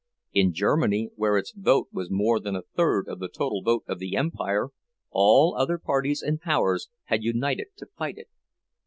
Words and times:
In 0.33 0.51
Germany, 0.51 1.11
where 1.15 1.37
its 1.37 1.51
vote 1.55 1.89
was 1.91 2.09
more 2.09 2.39
than 2.39 2.55
a 2.55 2.63
third 2.63 3.07
of 3.07 3.19
the 3.19 3.27
total 3.29 3.61
vote 3.61 3.83
of 3.87 3.99
the 3.99 4.15
empire, 4.15 4.69
all 5.11 5.53
other 5.55 5.77
parties 5.77 6.23
and 6.23 6.41
powers 6.41 6.89
had 7.03 7.21
united 7.23 7.67
to 7.77 7.85
fight 7.85 8.17
it. 8.17 8.29